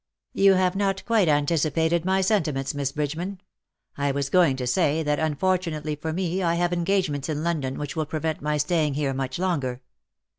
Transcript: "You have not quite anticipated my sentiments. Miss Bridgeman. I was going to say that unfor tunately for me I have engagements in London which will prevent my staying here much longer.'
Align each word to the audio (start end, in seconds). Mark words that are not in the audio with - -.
"You 0.33 0.55
have 0.55 0.75
not 0.75 1.05
quite 1.05 1.27
anticipated 1.27 2.05
my 2.05 2.21
sentiments. 2.21 2.73
Miss 2.73 2.91
Bridgeman. 2.91 3.39
I 3.95 4.09
was 4.11 4.31
going 4.31 4.55
to 4.55 4.65
say 4.65 5.03
that 5.03 5.19
unfor 5.19 5.59
tunately 5.59 6.01
for 6.01 6.11
me 6.11 6.41
I 6.41 6.55
have 6.55 6.73
engagements 6.73 7.29
in 7.29 7.43
London 7.43 7.77
which 7.77 7.95
will 7.95 8.07
prevent 8.07 8.41
my 8.41 8.57
staying 8.57 8.95
here 8.95 9.13
much 9.13 9.37
longer.' 9.37 9.79